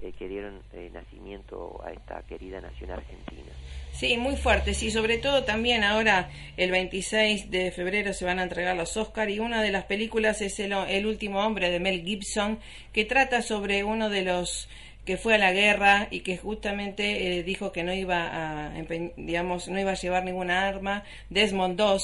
eh, 0.01 0.13
que 0.17 0.27
dieron 0.27 0.61
eh, 0.73 0.89
nacimiento 0.93 1.81
a 1.83 1.91
esta 1.91 2.21
querida 2.23 2.61
nación 2.61 2.91
argentina. 2.91 3.51
Sí, 3.91 4.15
muy 4.17 4.37
fuerte, 4.37 4.73
sí, 4.73 4.91
sobre 4.91 5.17
todo 5.17 5.43
también 5.43 5.83
ahora 5.83 6.29
el 6.57 6.71
26 6.71 7.51
de 7.51 7.71
febrero 7.71 8.13
se 8.13 8.23
van 8.23 8.39
a 8.39 8.43
entregar 8.43 8.77
los 8.77 8.95
Oscar 8.95 9.29
y 9.29 9.39
una 9.39 9.61
de 9.61 9.71
las 9.71 9.85
películas 9.85 10.41
es 10.41 10.59
el, 10.59 10.71
el 10.71 11.05
último 11.05 11.45
hombre 11.45 11.69
de 11.69 11.79
Mel 11.79 12.03
Gibson 12.03 12.59
que 12.93 13.03
trata 13.03 13.41
sobre 13.41 13.83
uno 13.83 14.09
de 14.09 14.21
los 14.21 14.69
que 15.09 15.17
fue 15.17 15.33
a 15.33 15.37
la 15.39 15.51
guerra 15.51 16.07
y 16.11 16.19
que 16.19 16.37
justamente 16.37 17.39
eh, 17.39 17.41
dijo 17.41 17.71
que 17.71 17.83
no 17.83 17.91
iba 17.93 18.67
a 18.67 18.71
digamos 19.17 19.67
no 19.67 19.79
iba 19.79 19.89
a 19.89 19.95
llevar 19.95 20.23
ninguna 20.23 20.67
arma 20.67 21.03
Desmond 21.31 21.79
II 21.79 21.97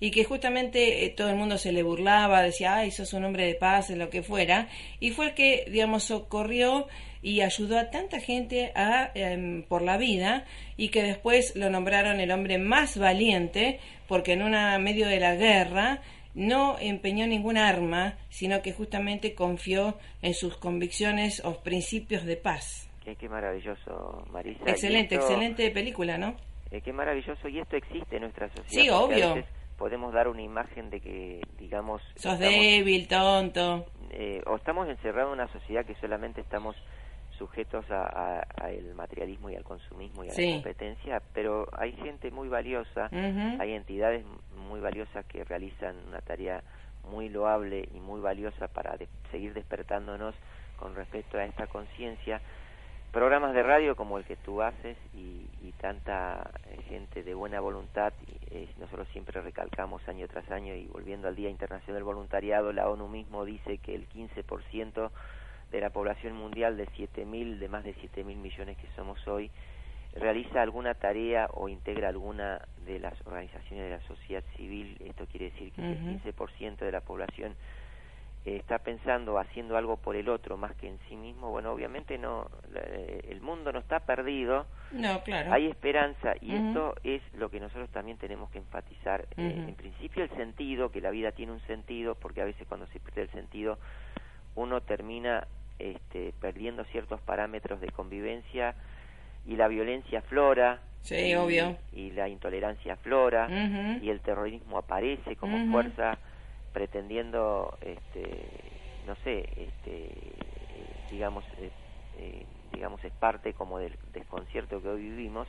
y 0.00 0.10
que 0.10 0.24
justamente 0.24 1.04
eh, 1.04 1.10
todo 1.10 1.28
el 1.28 1.36
mundo 1.36 1.58
se 1.58 1.70
le 1.70 1.82
burlaba 1.82 2.40
decía 2.40 2.76
ay 2.76 2.92
sos 2.92 3.12
un 3.12 3.24
hombre 3.24 3.46
de 3.46 3.56
paz 3.56 3.90
en 3.90 3.98
lo 3.98 4.08
que 4.08 4.22
fuera 4.22 4.68
y 5.00 5.10
fue 5.10 5.26
el 5.26 5.34
que 5.34 5.66
digamos 5.70 6.04
socorrió 6.04 6.86
y 7.26 7.40
ayudó 7.40 7.76
a 7.76 7.90
tanta 7.90 8.20
gente 8.20 8.70
a, 8.76 9.10
em, 9.14 9.64
por 9.64 9.82
la 9.82 9.96
vida 9.96 10.44
y 10.76 10.90
que 10.90 11.02
después 11.02 11.56
lo 11.56 11.70
nombraron 11.70 12.20
el 12.20 12.30
hombre 12.30 12.56
más 12.58 12.96
valiente 12.96 13.80
porque 14.06 14.34
en 14.34 14.42
una 14.42 14.78
medio 14.78 15.08
de 15.08 15.18
la 15.18 15.34
guerra 15.34 16.02
no 16.34 16.78
empeñó 16.78 17.26
ningún 17.26 17.56
arma, 17.56 18.14
sino 18.28 18.62
que 18.62 18.72
justamente 18.72 19.34
confió 19.34 19.98
en 20.22 20.34
sus 20.34 20.56
convicciones 20.56 21.44
o 21.44 21.64
principios 21.64 22.24
de 22.24 22.36
paz. 22.36 22.88
Qué, 23.02 23.28
maravilloso, 23.28 24.24
Marisa. 24.30 24.62
Excelente, 24.64 25.16
excelente 25.16 25.68
película, 25.72 26.18
¿no? 26.18 26.36
Eh, 26.70 26.80
qué 26.80 26.92
maravilloso, 26.92 27.48
y 27.48 27.58
esto 27.58 27.76
existe 27.76 28.16
en 28.16 28.22
nuestra 28.22 28.48
sociedad. 28.50 28.84
Sí, 28.84 28.88
obvio. 28.88 29.42
podemos 29.76 30.12
dar 30.12 30.28
una 30.28 30.42
imagen 30.42 30.90
de 30.90 31.00
que, 31.00 31.40
digamos... 31.58 32.02
Sos 32.14 32.38
débil, 32.38 33.08
tonto. 33.08 33.86
Eh, 34.10 34.42
o 34.46 34.54
estamos 34.54 34.88
encerrados 34.88 35.32
en 35.32 35.40
una 35.40 35.52
sociedad 35.52 35.84
que 35.84 35.96
solamente 35.96 36.40
estamos 36.40 36.76
sujetos 37.38 37.84
a, 37.90 38.46
el 38.68 38.94
materialismo 38.94 39.50
y 39.50 39.56
al 39.56 39.64
consumismo 39.64 40.24
y 40.24 40.28
a 40.28 40.34
la 40.34 40.54
competencia, 40.54 41.22
pero 41.32 41.68
hay 41.72 41.92
gente 41.92 42.30
muy 42.30 42.48
valiosa, 42.48 43.08
hay 43.12 43.72
entidades 43.72 44.24
muy 44.68 44.80
valiosas 44.80 45.24
que 45.26 45.44
realizan 45.44 45.96
una 46.08 46.20
tarea 46.20 46.62
muy 47.10 47.28
loable 47.28 47.88
y 47.94 48.00
muy 48.00 48.20
valiosa 48.20 48.68
para 48.68 48.96
seguir 49.30 49.54
despertándonos 49.54 50.34
con 50.78 50.94
respecto 50.94 51.38
a 51.38 51.44
esta 51.44 51.66
conciencia. 51.66 52.40
Programas 53.12 53.54
de 53.54 53.62
radio 53.62 53.96
como 53.96 54.18
el 54.18 54.24
que 54.24 54.36
tú 54.36 54.60
haces 54.62 54.96
y, 55.14 55.46
tanta 55.80 56.50
eh, 56.70 56.82
gente 56.88 57.22
de 57.22 57.34
buena 57.34 57.60
voluntad, 57.60 58.12
eh, 58.50 58.66
nosotros 58.78 59.06
siempre 59.12 59.42
recalcamos 59.42 60.06
año 60.08 60.26
tras 60.26 60.50
año 60.50 60.74
y 60.74 60.86
volviendo 60.86 61.28
al 61.28 61.36
Día 61.36 61.50
Internacional 61.50 61.96
del 61.96 62.04
Voluntariado, 62.04 62.72
la 62.72 62.88
ONU 62.88 63.06
mismo 63.08 63.44
dice 63.44 63.76
que 63.78 63.94
el 63.94 64.08
15% 64.08 65.10
de 65.76 65.82
la 65.82 65.90
población 65.90 66.34
mundial 66.34 66.76
de 66.76 66.86
7.000, 66.88 67.58
de 67.58 67.68
más 67.68 67.84
de 67.84 67.94
7.000 67.94 68.24
millones 68.36 68.76
que 68.78 68.88
somos 68.96 69.26
hoy, 69.28 69.50
realiza 70.14 70.62
alguna 70.62 70.94
tarea 70.94 71.48
o 71.52 71.68
integra 71.68 72.08
alguna 72.08 72.62
de 72.86 72.98
las 72.98 73.14
organizaciones 73.26 73.84
de 73.84 73.90
la 73.90 74.00
sociedad 74.08 74.42
civil, 74.56 74.96
esto 75.04 75.26
quiere 75.26 75.50
decir 75.50 75.72
que 75.72 75.82
el 75.82 76.22
15% 76.22 76.78
de 76.78 76.92
la 76.92 77.02
población 77.02 77.54
eh, 78.46 78.56
está 78.56 78.78
pensando, 78.78 79.38
haciendo 79.38 79.76
algo 79.76 79.98
por 79.98 80.16
el 80.16 80.30
otro 80.30 80.56
más 80.56 80.74
que 80.76 80.88
en 80.88 80.98
sí 81.10 81.16
mismo, 81.16 81.50
bueno, 81.50 81.72
obviamente 81.72 82.16
no, 82.16 82.48
eh, 82.74 83.26
el 83.28 83.42
mundo 83.42 83.70
no 83.70 83.80
está 83.80 84.00
perdido, 84.00 84.64
no, 84.92 85.22
claro. 85.24 85.52
hay 85.52 85.66
esperanza 85.66 86.32
y 86.40 86.54
esto 86.54 86.94
es 87.04 87.20
lo 87.34 87.50
que 87.50 87.60
nosotros 87.60 87.90
también 87.90 88.16
tenemos 88.16 88.48
que 88.50 88.58
enfatizar. 88.58 89.26
Eh, 89.36 89.64
en 89.68 89.74
principio 89.74 90.24
el 90.24 90.30
sentido, 90.30 90.90
que 90.90 91.02
la 91.02 91.10
vida 91.10 91.32
tiene 91.32 91.52
un 91.52 91.60
sentido, 91.66 92.14
porque 92.14 92.40
a 92.40 92.46
veces 92.46 92.66
cuando 92.66 92.86
se 92.86 93.00
pierde 93.00 93.22
el 93.22 93.30
sentido 93.32 93.78
uno 94.56 94.80
termina 94.80 95.46
este, 95.78 96.32
perdiendo 96.40 96.84
ciertos 96.84 97.20
parámetros 97.20 97.80
de 97.80 97.88
convivencia 97.90 98.74
y 99.46 99.56
la 99.56 99.68
violencia 99.68 100.22
flora. 100.22 100.80
y, 101.08 101.34
obvio. 101.34 101.76
Y 101.92 102.10
la 102.10 102.28
intolerancia 102.28 102.96
flora 102.96 103.48
y 104.02 104.10
el 104.10 104.20
terrorismo 104.20 104.78
aparece 104.78 105.36
como 105.36 105.70
fuerza 105.70 106.18
pretendiendo, 106.72 107.78
este, 107.80 108.48
no 109.06 109.14
sé, 109.24 109.48
este, 109.56 110.10
digamos, 111.10 111.44
eh, 111.58 111.70
eh, 112.18 112.46
digamos 112.72 113.02
es 113.04 113.12
parte 113.14 113.54
como 113.54 113.78
del 113.78 113.96
desconcierto 114.12 114.82
que 114.82 114.88
hoy 114.88 115.02
vivimos. 115.02 115.48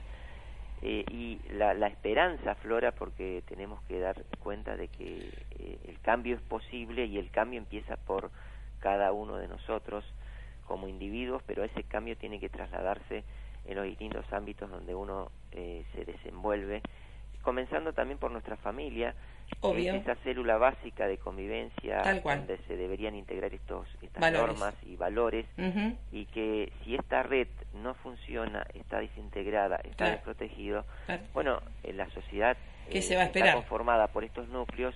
Eh, 0.84 1.04
y 1.10 1.40
la, 1.54 1.74
la, 1.74 1.88
esperanza 1.88 2.54
flora 2.56 2.92
porque 2.92 3.44
tenemos 3.48 3.82
que 3.88 4.00
dar 4.00 4.24
cuenta 4.44 4.78
de 4.78 4.90
que 4.90 5.32
el 5.88 6.00
cambio 6.02 6.36
es 6.36 6.42
posible 6.44 7.06
y 7.06 7.18
el 7.18 7.32
cambio 7.32 7.58
empieza 7.58 7.98
por 7.98 8.30
cada 8.80 9.12
uno 9.12 9.38
de 9.38 9.48
nosotros 9.48 10.04
como 10.66 10.88
individuos, 10.88 11.42
pero 11.46 11.64
ese 11.64 11.84
cambio 11.84 12.18
tiene 12.18 12.40
que 12.40 12.50
trasladarse 12.50 13.24
en 13.66 13.76
los 13.76 13.86
distintos 13.86 14.26
ámbitos 14.32 14.70
donde 14.70 14.96
uno 14.96 15.32
eh, 15.52 15.84
se 15.94 16.06
desenvuelve, 16.06 16.82
comenzando 17.42 17.94
también 17.94 18.18
por 18.18 18.32
nuestra 18.32 18.58
familia, 18.58 19.16
Obvio. 19.62 19.94
esa 19.94 20.16
célula 20.18 20.58
básica 20.58 21.08
de 21.08 21.18
convivencia 21.18 22.04
donde 22.22 22.58
se 22.68 22.76
deberían 22.76 23.16
integrar 23.16 23.54
estos 23.54 23.88
estas 24.02 24.34
normas 24.34 24.74
y 24.86 24.98
valores 24.98 25.46
y 26.12 26.26
que 26.26 26.72
si 26.84 26.96
esta 26.96 27.24
red 27.24 27.48
no 27.74 27.94
funciona, 27.96 28.66
está 28.74 29.00
desintegrada, 29.00 29.78
está 29.86 30.12
desprotegido, 30.12 30.86
bueno, 31.34 31.62
en 31.84 31.96
la 31.96 32.10
sociedad 32.10 32.58
que 32.90 33.02
se 33.02 33.16
va 33.16 33.22
a 33.22 33.24
eh, 33.26 33.28
esperar? 33.28 33.50
está 33.50 33.60
conformada 33.60 34.08
por 34.08 34.24
estos 34.24 34.48
núcleos 34.50 34.96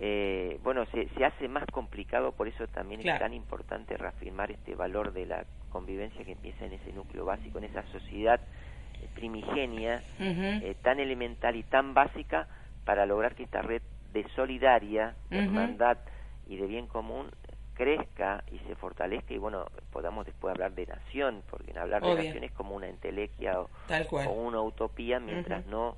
eh, 0.00 0.60
bueno, 0.62 0.86
se, 0.86 1.08
se, 1.10 1.24
hace 1.24 1.48
más 1.48 1.64
complicado, 1.72 2.32
por 2.32 2.46
eso 2.46 2.66
también 2.68 3.00
es 3.00 3.18
tan 3.18 3.34
importante 3.34 3.96
reafirmar 3.96 4.52
este 4.52 4.76
valor 4.76 5.12
de 5.12 5.26
la 5.26 5.44
convivencia 5.70 6.24
que 6.24 6.32
empieza 6.32 6.64
en 6.66 6.74
ese 6.74 6.92
núcleo 6.92 7.24
básico, 7.24 7.58
en 7.58 7.64
esa 7.64 7.82
sociedad 7.90 8.40
eh, 9.02 9.08
primigenia, 9.14 10.02
eh, 10.20 10.76
tan 10.82 11.00
elemental 11.00 11.56
y 11.56 11.64
tan 11.64 11.94
básica 11.94 12.46
para 12.84 13.06
lograr 13.06 13.34
que 13.34 13.42
esta 13.42 13.60
red 13.60 13.82
de 14.12 14.24
solidaria, 14.36 15.16
de 15.30 15.40
hermandad 15.40 15.98
y 16.46 16.56
de 16.56 16.66
bien 16.66 16.86
común 16.86 17.26
crezca 17.74 18.42
y 18.50 18.58
se 18.66 18.74
fortalezca 18.76 19.34
y 19.34 19.38
bueno, 19.38 19.66
podamos 19.92 20.26
después 20.26 20.52
hablar 20.52 20.72
de 20.72 20.86
nación, 20.86 21.42
porque 21.50 21.78
hablar 21.78 22.02
de 22.02 22.14
nación 22.14 22.44
es 22.44 22.52
como 22.52 22.74
una 22.74 22.88
entelequia 22.88 23.60
o, 23.60 23.68
una 24.32 24.60
utopía 24.60 25.20
mientras 25.20 25.66
no 25.66 25.96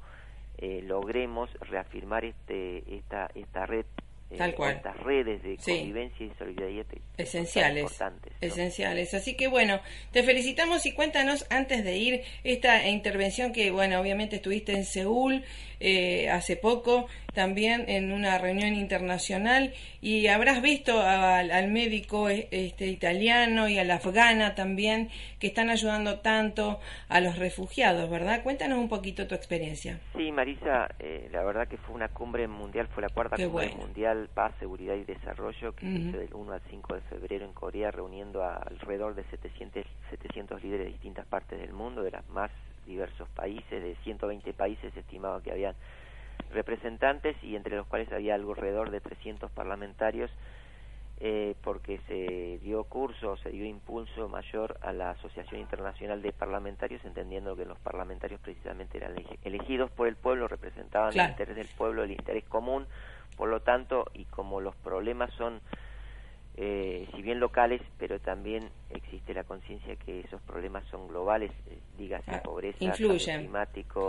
eh, 0.60 0.82
logremos 0.82 1.50
reafirmar 1.60 2.24
este, 2.24 2.84
esta, 2.94 3.30
esta 3.34 3.66
red 3.66 3.86
Tal 4.36 4.54
cual. 4.54 4.76
estas 4.76 4.96
redes 4.98 5.42
de 5.42 5.56
convivencia 5.56 6.24
y 6.24 6.30
solidaridad 6.38 6.86
esenciales, 7.16 7.82
importantes, 7.82 8.32
esenciales. 8.40 9.12
Así 9.12 9.36
que 9.36 9.48
bueno, 9.48 9.80
te 10.12 10.22
felicitamos 10.22 10.86
y 10.86 10.92
cuéntanos 10.92 11.46
antes 11.50 11.82
de 11.82 11.96
ir 11.96 12.22
esta 12.44 12.86
intervención 12.88 13.52
que 13.52 13.72
bueno, 13.72 14.00
obviamente 14.00 14.36
estuviste 14.36 14.72
en 14.72 14.84
Seúl 14.84 15.44
eh, 15.80 16.28
hace 16.30 16.56
poco, 16.56 17.08
también 17.32 17.84
en 17.88 18.12
una 18.12 18.38
reunión 18.38 18.74
internacional 18.74 19.72
y 20.00 20.26
habrás 20.28 20.62
visto 20.62 21.00
al, 21.00 21.68
médico 21.70 22.28
eh, 22.28 22.48
este 22.50 22.86
italiano 22.86 23.68
y 23.68 23.78
a 23.78 23.84
la 23.84 23.96
afgana 23.96 24.54
también 24.54 25.08
que 25.38 25.48
están 25.48 25.70
ayudando 25.70 26.20
tanto 26.20 26.80
a 27.08 27.20
los 27.20 27.38
refugiados, 27.38 28.08
¿verdad? 28.10 28.42
Cuéntanos 28.42 28.78
un 28.78 28.88
poquito 28.88 29.26
tu 29.26 29.34
experiencia. 29.34 30.00
Sí, 30.16 30.32
Marisa, 30.32 30.88
eh, 30.98 31.28
la 31.32 31.44
verdad 31.44 31.68
que 31.68 31.76
fue 31.76 31.94
una 31.94 32.08
cumbre 32.08 32.48
mundial, 32.48 32.88
fue 32.88 33.02
la 33.02 33.08
cuarta 33.08 33.36
cumbre 33.36 33.74
mundial 33.76 34.28
Paz, 34.32 34.52
Seguridad 34.58 34.94
y 34.94 35.04
Desarrollo 35.04 35.74
que 35.74 35.86
se 35.86 35.92
hizo 35.92 36.18
del 36.18 36.34
1 36.34 36.52
al 36.52 36.62
5 36.70 36.94
de 36.94 37.00
febrero 37.02 37.44
en 37.44 37.52
Corea, 37.52 37.90
reuniendo 37.90 38.42
a 38.42 38.56
alrededor 38.56 39.14
de 39.14 39.24
700, 39.24 39.84
700 40.10 40.62
líderes 40.62 40.86
de 40.86 40.92
distintas 40.92 41.26
partes 41.26 41.60
del 41.60 41.72
mundo, 41.72 42.02
de 42.02 42.10
los 42.10 42.28
más 42.30 42.50
diversos 42.86 43.28
países, 43.30 43.82
de 43.82 43.94
120 44.02 44.52
países 44.54 44.92
se 44.92 45.00
estimaba 45.00 45.42
que 45.42 45.52
habían 45.52 45.74
representantes 46.52 47.36
y 47.42 47.56
entre 47.56 47.76
los 47.76 47.86
cuales 47.86 48.10
había 48.12 48.34
alrededor 48.34 48.90
de 48.90 49.00
300 49.00 49.50
parlamentarios 49.50 50.30
eh, 51.22 51.54
porque 51.62 52.00
se 52.08 52.58
dio 52.64 52.84
curso, 52.84 53.36
se 53.36 53.50
dio 53.50 53.66
impulso 53.66 54.26
mayor 54.30 54.78
a 54.80 54.90
la 54.94 55.10
Asociación 55.10 55.60
Internacional 55.60 56.22
de 56.22 56.32
Parlamentarios, 56.32 57.04
entendiendo 57.04 57.54
que 57.56 57.66
los 57.66 57.78
parlamentarios 57.80 58.40
precisamente 58.40 58.96
eran 58.96 59.14
elegidos 59.44 59.90
por 59.90 60.08
el 60.08 60.16
pueblo, 60.16 60.48
representaban 60.48 61.12
el 61.12 61.28
interés 61.28 61.56
del 61.56 61.68
pueblo, 61.76 62.04
el 62.04 62.12
interés 62.12 62.44
común, 62.44 62.86
por 63.36 63.50
lo 63.50 63.60
tanto, 63.60 64.06
y 64.14 64.24
como 64.24 64.62
los 64.62 64.74
problemas 64.76 65.30
son, 65.34 65.60
eh, 66.62 67.08
si 67.14 67.22
bien 67.22 67.40
locales, 67.40 67.80
pero 67.96 68.20
también 68.20 68.68
existe 68.90 69.32
la 69.32 69.44
conciencia 69.44 69.96
que 69.96 70.20
esos 70.20 70.42
problemas 70.42 70.84
son 70.90 71.08
globales, 71.08 71.50
eh, 71.70 71.78
dígase 71.96 72.32
ah, 72.32 72.42
pobreza, 72.42 72.78
cambio 72.78 73.16
climático, 73.16 74.06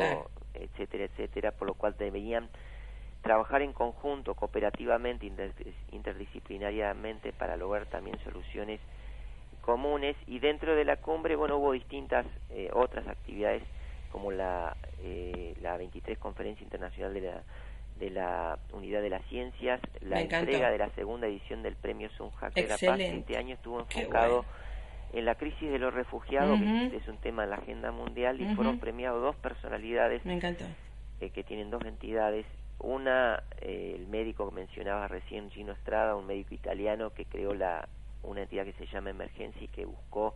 etcétera, 0.53 1.05
etcétera, 1.05 1.51
por 1.53 1.69
lo 1.69 1.75
cual 1.75 1.95
deberían 1.97 2.49
trabajar 3.21 3.61
en 3.61 3.71
conjunto, 3.71 4.33
cooperativamente, 4.35 5.31
interdisciplinariamente 5.93 7.31
para 7.31 7.55
lograr 7.55 7.85
también 7.85 8.19
soluciones 8.25 8.81
comunes. 9.61 10.17
Y 10.27 10.39
dentro 10.39 10.75
de 10.75 10.83
la 10.83 10.97
cumbre, 10.97 11.37
bueno, 11.37 11.55
hubo 11.55 11.71
distintas 11.71 12.25
eh, 12.49 12.69
otras 12.73 13.07
actividades 13.07 13.63
como 14.11 14.29
la, 14.29 14.75
eh, 14.99 15.55
la 15.61 15.77
23 15.77 16.17
Conferencia 16.17 16.65
Internacional 16.65 17.13
de 17.13 17.21
la, 17.21 17.43
de 18.01 18.09
la 18.09 18.57
Unidad 18.73 19.01
de 19.03 19.11
las 19.11 19.23
Ciencias, 19.27 19.79
la 20.01 20.21
entrega 20.21 20.71
de 20.71 20.79
la 20.79 20.89
segunda 20.95 21.27
edición 21.27 21.61
del 21.61 21.75
Premio 21.75 22.09
Sunjak 22.17 22.51
de 22.55 22.63
la 22.63 22.77
Paz. 22.77 22.99
Este 22.99 23.37
año 23.37 23.53
estuvo 23.53 23.79
enfocado 23.79 24.43
en 25.13 25.23
la 25.25 25.35
crisis 25.35 25.69
de 25.69 25.77
los 25.77 25.93
refugiados, 25.93 26.59
que 26.59 26.97
es 26.97 27.07
un 27.07 27.17
tema 27.17 27.43
en 27.43 27.51
la 27.51 27.57
agenda 27.57 27.91
mundial, 27.91 28.41
y 28.41 28.55
fueron 28.55 28.79
premiados 28.79 29.21
dos 29.21 29.35
personalidades 29.35 30.23
eh, 30.25 31.29
que 31.29 31.43
tienen 31.43 31.69
dos 31.69 31.85
entidades. 31.85 32.47
Una, 32.79 33.43
eh, 33.61 33.93
el 33.95 34.07
médico 34.07 34.49
que 34.49 34.55
mencionaba 34.55 35.07
recién, 35.07 35.51
Gino 35.51 35.73
Estrada, 35.73 36.15
un 36.15 36.25
médico 36.25 36.55
italiano 36.55 37.11
que 37.11 37.25
creó 37.25 37.53
la, 37.53 37.87
una 38.23 38.41
entidad 38.41 38.65
que 38.65 38.73
se 38.73 38.87
llama 38.87 39.11
Emergencia 39.11 39.61
y 39.61 39.67
que 39.67 39.85
buscó 39.85 40.33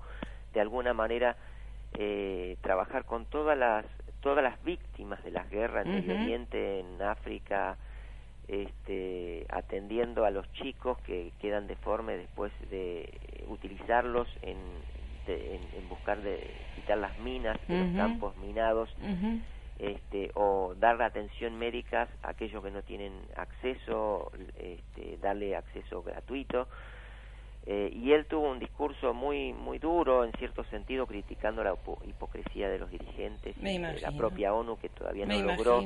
de 0.53 0.61
alguna 0.61 0.93
manera 0.93 1.35
eh, 1.95 2.57
trabajar 2.61 3.05
con 3.05 3.25
todas 3.25 3.57
las 3.57 3.85
todas 4.25 4.43
las 4.43 4.61
víctimas 4.63 5.23
de 5.23 5.29
las 5.29 5.47
guerras 5.51 5.85
en 5.85 5.93
el 5.93 6.09
Oriente, 6.09 6.79
en 6.79 6.99
África, 6.99 7.77
este, 8.47 9.45
atendiendo 9.49 10.25
a 10.25 10.31
los 10.31 10.51
chicos 10.53 10.97
que 11.03 11.31
quedan 11.39 11.67
deformes 11.67 12.17
después 12.17 12.51
de 12.71 13.07
utilizarlos 13.47 14.27
en, 14.41 14.57
en, 15.27 15.89
buscar 15.89 16.23
de 16.23 16.43
quitar 16.73 16.97
las 16.97 17.15
minas 17.19 17.55
de 17.67 17.85
los 17.85 17.95
campos 17.95 18.35
minados 18.37 18.89
este, 19.77 20.31
o 20.33 20.73
dar 20.79 20.99
atención 21.03 21.59
médica 21.59 22.07
a 22.23 22.29
aquellos 22.29 22.63
que 22.63 22.71
no 22.71 22.81
tienen 22.81 23.13
acceso, 23.35 24.31
este, 24.57 25.19
darle 25.21 25.55
acceso 25.55 26.01
gratuito. 26.01 26.67
Eh, 27.67 27.91
y 27.93 28.11
él 28.11 28.25
tuvo 28.27 28.51
un 28.51 28.59
discurso 28.59 29.13
muy 29.13 29.51
muy 29.53 29.79
duro, 29.79 30.23
en 30.23 30.31
cierto 30.33 30.63
sentido, 30.65 31.07
criticando 31.07 31.63
la 31.63 31.75
hipocresía 32.07 32.69
de 32.69 32.77
los 32.77 32.91
dirigentes 32.91 33.55
y 33.57 33.77
de 33.77 33.99
la 34.01 34.11
propia 34.11 34.53
ONU 34.53 34.77
que 34.77 34.89
todavía 34.89 35.25
no 35.25 35.39
logró, 35.41 35.83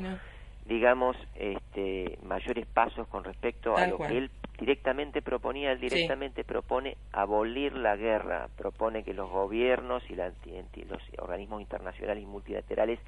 digamos, 0.66 1.16
este, 1.36 2.20
mayores 2.24 2.66
pasos 2.66 3.08
con 3.08 3.24
respecto 3.24 3.78
a 3.78 3.88
lo 3.88 3.98
que 3.98 4.18
él 4.18 4.32
directamente 4.60 5.22
proponía. 5.22 5.72
Él 5.72 5.80
directamente 5.80 6.44
propone 6.44 6.98
abolir 7.14 7.74
la 7.74 7.96
guerra, 7.96 8.50
propone 8.58 9.04
que 9.04 9.14
los 9.14 9.30
gobiernos 9.30 10.04
y 10.10 10.16
los 10.16 11.02
organismos 11.18 11.62
internacionales 11.62 12.22
y 12.22 12.28
multilaterales 12.28 13.00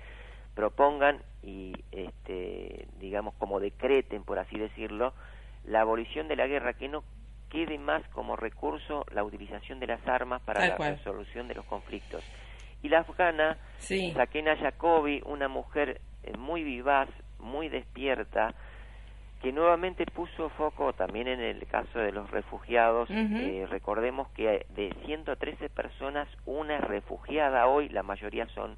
propongan 0.56 1.22
y 1.44 1.74
este, 1.92 2.88
digamos 3.00 3.34
como 3.36 3.60
decreten 3.60 4.24
por 4.24 4.38
así 4.38 4.58
decirlo 4.58 5.14
la 5.66 5.82
abolición 5.82 6.28
de 6.28 6.36
la 6.36 6.48
guerra 6.48 6.74
que 6.74 6.90
no 6.90 7.04
quede 7.52 7.78
más 7.78 8.02
como 8.10 8.36
recurso 8.36 9.06
la 9.14 9.24
utilización 9.24 9.80
de 9.80 9.88
las 9.88 10.08
armas 10.08 10.42
para 10.42 10.68
la 10.68 10.78
resolución 10.78 11.48
de 11.48 11.56
los 11.56 11.66
conflictos. 11.66 12.24
Y 12.82 12.90
la 12.90 13.00
afgana 13.00 13.58
sí. 13.78 14.12
Sakena 14.14 14.56
Jacobi 14.58 15.22
una 15.26 15.48
mujer 15.48 16.02
eh, 16.24 16.36
muy 16.38 16.64
vivaz 16.64 17.10
muy 17.40 17.70
despierta 17.70 18.54
que 19.42 19.52
nuevamente 19.52 20.06
puso 20.06 20.50
foco 20.50 20.94
también 20.94 21.28
en 21.28 21.42
el 21.42 21.66
caso 21.66 22.00
de 22.00 22.12
los 22.12 22.30
refugiados. 22.30 23.10
Eh, 23.10 23.66
recordemos 23.70 24.30
que 24.30 24.68
de 24.76 24.96
113 25.06 25.70
personas, 25.70 26.28
una 26.46 26.78
es 26.78 26.84
refugiada 26.84 27.66
hoy, 27.66 27.90
la 27.90 28.04
mayoría 28.04 28.48
son 28.54 28.78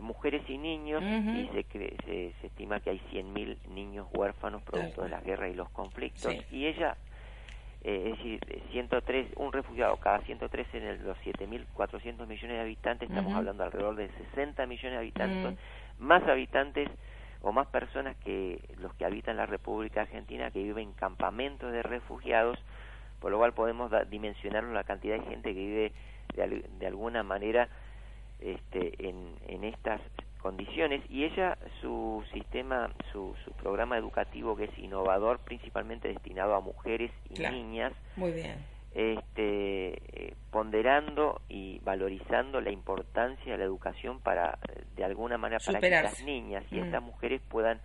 mujeres 0.00 0.42
y 0.48 0.58
niños 0.58 1.02
y 1.02 1.48
se, 1.52 1.64
se, 2.04 2.46
estima 2.46 2.78
que 2.80 2.90
hay 2.90 3.00
100.000 3.12 3.56
niños 3.70 4.06
huérfanos 4.14 4.62
producto 4.62 5.02
de 5.02 5.08
la 5.08 5.20
guerra 5.20 5.48
y 5.48 5.54
los 5.54 5.68
conflictos. 5.70 6.32
Y 6.52 6.66
ella 6.66 6.96
eh, 7.84 8.10
es 8.10 8.18
decir 8.18 8.40
103 8.72 9.28
un 9.36 9.52
refugiado 9.52 9.96
cada 9.98 10.20
103 10.20 10.66
en 10.74 11.04
los 11.04 11.16
7.400 11.18 12.26
millones 12.26 12.56
de 12.56 12.60
habitantes 12.60 13.08
estamos 13.08 13.34
hablando 13.34 13.62
alrededor 13.62 13.96
de 13.96 14.08
60 14.32 14.66
millones 14.66 14.92
de 14.92 14.98
habitantes 14.98 15.58
más 15.98 16.22
habitantes 16.24 16.88
o 17.42 17.52
más 17.52 17.66
personas 17.66 18.16
que 18.24 18.58
los 18.78 18.94
que 18.94 19.04
habitan 19.04 19.36
la 19.36 19.46
República 19.46 20.02
Argentina 20.02 20.50
que 20.50 20.62
viven 20.62 20.88
en 20.88 20.94
campamentos 20.94 21.70
de 21.72 21.82
refugiados 21.82 22.58
por 23.20 23.30
lo 23.30 23.38
cual 23.38 23.52
podemos 23.52 23.92
dimensionar 24.10 24.64
la 24.64 24.84
cantidad 24.84 25.18
de 25.18 25.24
gente 25.26 25.54
que 25.54 25.60
vive 25.60 25.92
de, 26.34 26.64
de 26.78 26.86
alguna 26.86 27.22
manera 27.22 27.68
este, 28.40 29.08
en, 29.08 29.34
en 29.46 29.64
estas 29.64 30.00
condiciones 30.44 31.00
y 31.08 31.24
ella 31.24 31.56
su 31.80 32.22
sistema 32.30 32.90
su, 33.10 33.34
su 33.46 33.52
programa 33.52 33.96
educativo 33.96 34.54
que 34.54 34.64
es 34.64 34.78
innovador 34.78 35.38
principalmente 35.38 36.08
destinado 36.08 36.54
a 36.54 36.60
mujeres 36.60 37.10
y 37.30 37.40
niñas 37.40 37.94
muy 38.14 38.32
bien. 38.32 38.56
este 38.92 39.94
eh, 40.12 40.34
ponderando 40.50 41.40
y 41.48 41.78
valorizando 41.78 42.60
la 42.60 42.70
importancia 42.70 43.52
de 43.52 43.56
la 43.56 43.64
educación 43.64 44.20
para 44.20 44.58
de 44.94 45.04
alguna 45.04 45.38
manera 45.38 45.62
para 45.64 45.80
que 45.80 45.88
las 45.88 46.22
niñas 46.22 46.62
y 46.70 46.78
estas 46.78 47.00
mm. 47.00 47.06
mujeres 47.06 47.40
puedan 47.48 47.80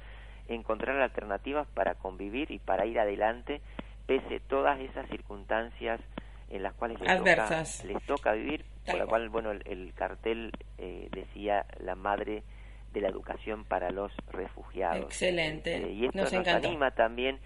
encontrar 0.50 1.00
alternativas 1.00 1.66
para 1.74 1.96
convivir 1.96 2.52
y 2.52 2.60
para 2.60 2.86
ir 2.86 3.00
adelante 3.00 3.62
pese 4.06 4.42
todas 4.42 4.78
esas 4.82 5.08
circunstancias 5.08 6.02
en 6.50 6.64
las 6.64 6.74
cuales 6.74 7.00
les, 7.00 7.10
Toca, 7.20 7.64
les 7.86 8.06
toca 8.06 8.34
vivir, 8.34 8.66
por 8.90 9.00
la 9.00 9.06
cual, 9.08 9.30
bueno, 9.30 9.52
el, 9.52 9.94
cartel 9.94 10.52
eh, 10.78 11.10
decía 11.12 11.66
la 11.80 11.96
madre 11.96 12.44
de 12.94 13.02
la 13.02 13.10
educación 13.10 13.66
para 13.66 13.92
los 13.92 14.12
refugiados. 14.32 15.06
Excelente. 15.06 15.76
Este, 15.76 15.92
y 15.92 16.06
esto 16.06 16.18
nos, 16.18 16.34
anima 16.48 16.92
también 16.92 17.40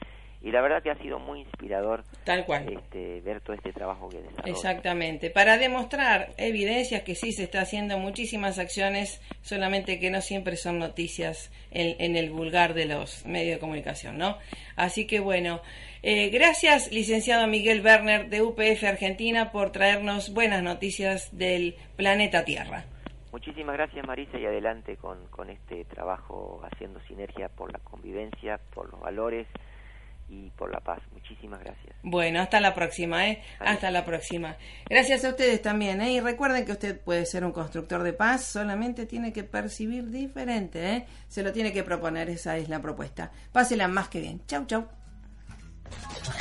y 0.44 0.52
la 0.52 0.62
verdad 0.62 0.84
que 0.84 0.92
ha 0.92 0.98
sido 0.98 1.18
muy 1.20 1.40
inspirador 1.40 2.04
tal 2.26 2.46
cual 2.46 2.72
este, 2.72 3.22
ver 3.22 3.42
todo 3.42 3.56
este 3.56 3.72
trabajo 3.72 4.10
que 4.10 4.18
desarrolla. 4.18 4.52
exactamente 4.52 5.30
para 5.30 5.58
demostrar 5.58 6.30
evidencias 6.38 7.04
que 7.04 7.16
sí 7.16 7.32
se 7.32 7.44
está 7.44 7.62
haciendo 7.62 7.98
muchísimas 7.98 8.60
acciones 8.60 9.22
solamente 9.42 10.00
que 10.00 10.12
no 10.12 10.22
siempre 10.22 10.58
son 10.58 10.80
noticias 10.80 11.52
en, 11.72 11.96
en 12.00 12.16
el 12.18 12.30
vulgar 12.30 12.74
de 12.74 12.86
los 12.86 13.26
medios 13.26 13.56
de 13.56 13.60
comunicación 13.60 14.18
no 14.18 14.38
así 14.76 15.08
que 15.08 15.20
bueno 15.20 15.62
eh, 16.06 16.30
gracias, 16.32 16.92
licenciado 16.92 17.48
Miguel 17.48 17.82
Werner 17.82 18.30
de 18.30 18.42
UPF 18.42 18.84
Argentina, 18.84 19.54
por 19.54 19.72
traernos 19.72 20.34
buenas 20.34 20.62
noticias 20.62 21.30
del 21.32 21.76
planeta 21.96 22.44
Tierra. 22.44 22.84
Muchísimas 23.32 23.78
gracias 23.78 24.06
Marisa 24.06 24.38
y 24.38 24.46
adelante 24.46 24.98
con, 24.98 25.26
con 25.28 25.50
este 25.50 25.86
trabajo 25.86 26.62
haciendo 26.70 27.00
sinergia 27.08 27.48
por 27.48 27.72
la 27.72 27.80
convivencia, 27.80 28.60
por 28.74 28.92
los 28.92 29.00
valores 29.00 29.48
y 30.30 30.50
por 30.52 30.72
la 30.72 30.80
paz. 30.80 31.00
Muchísimas 31.12 31.60
gracias. 31.60 31.96
Bueno, 32.04 32.42
hasta 32.42 32.60
la 32.60 32.74
próxima, 32.74 33.28
¿eh? 33.30 33.42
Hasta 33.60 33.92
la 33.92 34.04
próxima. 34.06 34.58
Gracias 34.90 35.24
a 35.26 35.30
ustedes 35.30 35.62
también, 35.62 36.02
¿eh? 36.02 36.14
Y 36.14 36.20
recuerden 36.20 36.66
que 36.66 36.72
usted 36.72 37.00
puede 37.00 37.26
ser 37.26 37.46
un 37.46 37.52
constructor 37.52 38.04
de 38.04 38.14
paz, 38.14 38.46
solamente 38.46 39.06
tiene 39.06 39.32
que 39.34 39.44
percibir 39.44 40.10
diferente, 40.10 40.92
¿eh? 40.96 41.06
Se 41.28 41.44
lo 41.44 41.52
tiene 41.54 41.72
que 41.74 41.84
proponer, 41.84 42.30
esa 42.30 42.58
es 42.58 42.70
la 42.70 42.82
propuesta. 42.82 43.32
Pásela 43.52 43.88
más 43.88 44.10
que 44.10 44.20
bien. 44.22 44.42
Chau, 44.48 44.66
chau. 44.66 44.88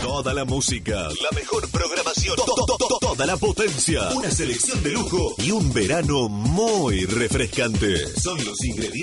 Toda 0.01 0.33
la 0.33 0.45
música, 0.47 0.95
la 0.95 1.31
mejor 1.37 1.71
programación, 1.71 2.37
to- 2.37 2.45
to- 2.45 2.77
to- 2.79 2.99
toda 3.01 3.27
la 3.27 3.37
potencia, 3.37 4.09
una 4.14 4.31
selección 4.31 4.83
de 4.83 4.92
lujo 4.92 5.35
y 5.38 5.51
un 5.51 5.71
verano 5.75 6.29
muy 6.31 7.05
refrescante. 7.05 7.99
Son 8.18 8.42
los 8.45 8.64
ingredientes. 8.64 9.01